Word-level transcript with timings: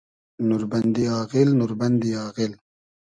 نوربئندی 0.47 1.05
آغیل، 1.21 1.49
نوربئندی 1.59 2.11
آغیل 2.27 2.53